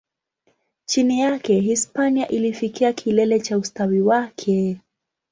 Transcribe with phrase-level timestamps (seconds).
[0.85, 4.79] Chini yake, Hispania ilifikia kilele cha ustawi wake.